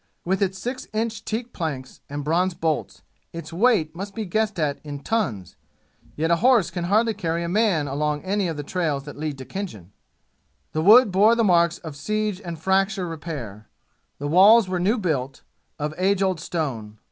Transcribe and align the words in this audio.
With 0.25 0.41
its 0.41 0.57
six 0.57 0.87
inch 0.93 1.23
teak 1.25 1.53
planks 1.53 2.01
and 2.09 2.23
bronze 2.23 2.55
bolts 2.55 3.03
its 3.33 3.53
weight 3.53 3.95
must 3.95 4.15
be 4.15 4.25
guessed 4.25 4.59
at 4.59 4.79
in 4.83 5.01
tons 5.01 5.57
yet 6.15 6.31
a 6.31 6.37
horse 6.37 6.71
can 6.71 6.85
hardly 6.85 7.13
carry 7.13 7.43
a 7.43 7.47
man 7.47 7.87
along 7.87 8.23
any 8.23 8.47
of 8.47 8.57
the 8.57 8.63
trails 8.63 9.03
that 9.03 9.15
lead 9.15 9.37
to 9.37 9.45
Khinjan! 9.45 9.91
The 10.71 10.81
wood 10.81 11.11
bore 11.11 11.35
the 11.35 11.43
marks 11.43 11.77
of 11.77 11.95
siege 11.95 12.41
and 12.41 12.57
fracture 12.57 13.01
and 13.03 13.11
repair. 13.11 13.69
The 14.17 14.27
walls 14.27 14.67
were 14.67 14.79
new 14.79 14.97
built, 14.97 15.43
of 15.77 15.93
age 15.99 16.23
old 16.23 16.39
stone. 16.39 16.97